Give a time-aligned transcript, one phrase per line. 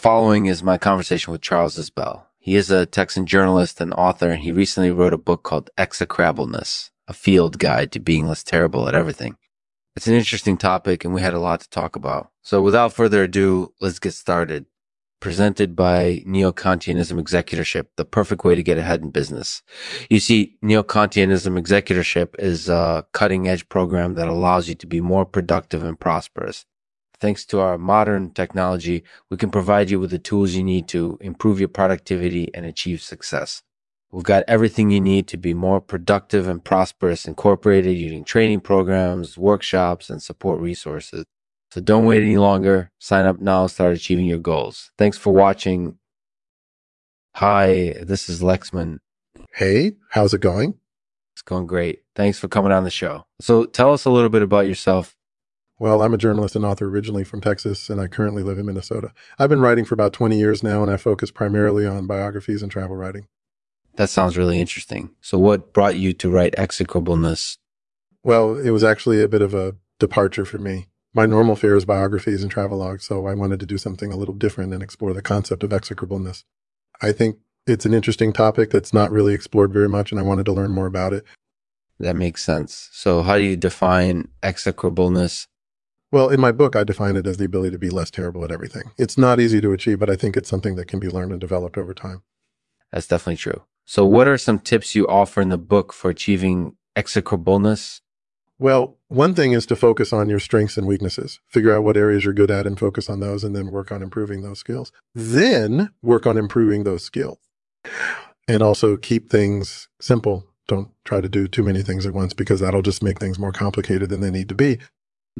[0.00, 2.22] following is my conversation with Charles Isbell.
[2.38, 6.90] He is a Texan journalist and author, and he recently wrote a book called Execrableness,
[7.06, 9.36] a field guide to being less terrible at everything.
[9.94, 12.30] It's an interesting topic, and we had a lot to talk about.
[12.40, 14.64] So without further ado, let's get started.
[15.20, 19.60] Presented by Neo-Kantianism Executorship, the perfect way to get ahead in business.
[20.08, 25.26] You see, Neo-Kantianism Executorship is a cutting edge program that allows you to be more
[25.26, 26.64] productive and prosperous.
[27.20, 31.18] Thanks to our modern technology, we can provide you with the tools you need to
[31.20, 33.62] improve your productivity and achieve success.
[34.10, 39.38] We've got everything you need to be more productive and prosperous incorporated using training programs,
[39.38, 41.24] workshops, and support resources.
[41.70, 42.90] So don't wait any longer.
[42.98, 44.90] Sign up now, start achieving your goals.
[44.98, 45.98] Thanks for watching.
[47.36, 48.98] Hi, this is Lexman.
[49.54, 50.74] Hey, how's it going?
[51.34, 52.00] It's going great.
[52.16, 53.26] Thanks for coming on the show.
[53.40, 55.16] So tell us a little bit about yourself
[55.80, 59.12] well, I'm a journalist and author originally from Texas, and I currently live in Minnesota.
[59.38, 62.70] I've been writing for about 20 years now, and I focus primarily on biographies and
[62.70, 63.26] travel writing.
[63.96, 65.10] That sounds really interesting.
[65.22, 67.56] So, what brought you to write Execrableness?
[68.22, 70.88] Well, it was actually a bit of a departure for me.
[71.14, 74.34] My normal fare is biographies and travelogues, so I wanted to do something a little
[74.34, 76.44] different and explore the concept of execrableness.
[77.00, 80.44] I think it's an interesting topic that's not really explored very much, and I wanted
[80.44, 81.24] to learn more about it.
[81.98, 82.90] That makes sense.
[82.92, 85.46] So, how do you define execrableness?
[86.12, 88.50] Well, in my book, I define it as the ability to be less terrible at
[88.50, 88.90] everything.
[88.98, 91.40] It's not easy to achieve, but I think it's something that can be learned and
[91.40, 92.22] developed over time.
[92.90, 93.62] That's definitely true.
[93.84, 98.00] So, what are some tips you offer in the book for achieving execrableness?
[98.58, 101.40] Well, one thing is to focus on your strengths and weaknesses.
[101.46, 104.02] Figure out what areas you're good at and focus on those, and then work on
[104.02, 104.92] improving those skills.
[105.14, 107.38] Then work on improving those skills.
[108.46, 110.46] And also keep things simple.
[110.66, 113.52] Don't try to do too many things at once because that'll just make things more
[113.52, 114.78] complicated than they need to be.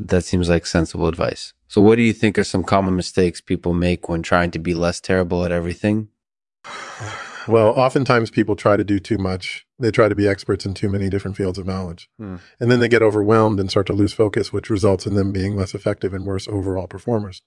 [0.00, 1.52] That seems like sensible advice.
[1.68, 4.74] So, what do you think are some common mistakes people make when trying to be
[4.74, 6.08] less terrible at everything?
[7.48, 9.66] Well, oftentimes people try to do too much.
[9.78, 12.08] They try to be experts in too many different fields of knowledge.
[12.18, 12.36] Hmm.
[12.60, 15.56] And then they get overwhelmed and start to lose focus, which results in them being
[15.56, 17.42] less effective and worse overall performers.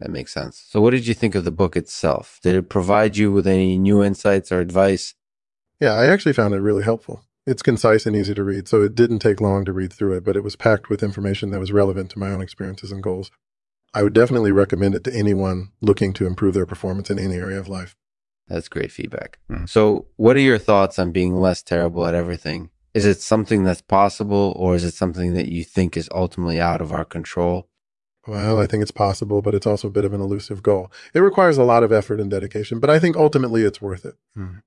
[0.00, 0.64] That makes sense.
[0.68, 2.38] So, what did you think of the book itself?
[2.42, 5.14] Did it provide you with any new insights or advice?
[5.80, 7.24] Yeah, I actually found it really helpful.
[7.48, 10.24] It's concise and easy to read, so it didn't take long to read through it,
[10.24, 13.30] but it was packed with information that was relevant to my own experiences and goals.
[13.94, 17.58] I would definitely recommend it to anyone looking to improve their performance in any area
[17.58, 17.96] of life.
[18.48, 19.38] That's great feedback.
[19.50, 19.66] Mm.
[19.66, 22.68] So, what are your thoughts on being less terrible at everything?
[22.92, 26.82] Is it something that's possible, or is it something that you think is ultimately out
[26.82, 27.66] of our control?
[28.26, 30.92] Well, I think it's possible, but it's also a bit of an elusive goal.
[31.14, 34.16] It requires a lot of effort and dedication, but I think ultimately it's worth it.
[34.36, 34.60] Mm.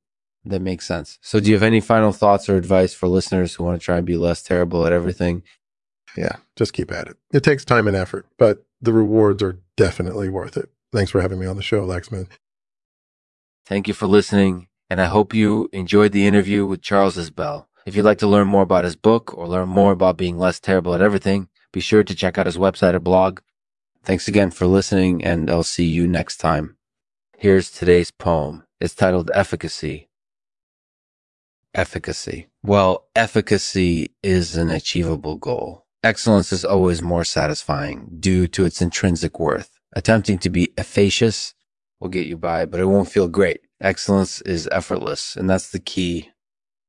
[0.44, 1.20] That makes sense.
[1.22, 3.98] So, do you have any final thoughts or advice for listeners who want to try
[3.98, 5.44] and be less terrible at everything?
[6.18, 7.18] Yeah, just keep at it.
[7.32, 10.70] It takes time and effort, but the rewards are definitely worth it.
[10.92, 12.28] Thanks for having me on the show, Lexman.
[13.66, 17.68] Thank you for listening, and I hope you enjoyed the interview with Charles Isbell.
[17.86, 20.60] If you'd like to learn more about his book or learn more about being less
[20.60, 23.40] terrible at everything, be sure to check out his website or blog.
[24.04, 26.78] Thanks again for listening, and I'll see you next time.
[27.38, 28.66] Here's today's poem.
[28.80, 30.10] It's titled Efficacy
[31.74, 32.48] efficacy.
[32.64, 35.86] Well, efficacy is an achievable goal.
[36.04, 39.80] Excellence is always more satisfying due to its intrinsic worth.
[39.94, 41.54] Attempting to be efficacious
[42.00, 43.62] will get you by, but it won't feel great.
[43.80, 46.30] Excellence is effortless, and that's the key